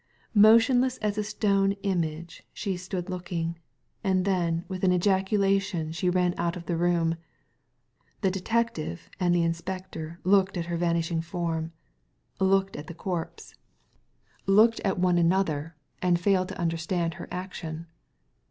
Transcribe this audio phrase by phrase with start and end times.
[0.33, 3.59] Motionless as a stone image she stood looking;
[4.03, 7.17] and then with an ejaculation she ran out of the room.
[8.21, 11.71] The detective and the inspector looked at her vanishing form,
[12.39, 13.53] looked at the corpse,
[14.47, 17.13] looked Digitized by Google 14 THE LAD^FROM NOWHERE at one another^ and failed to understand
[17.13, 17.87] her action.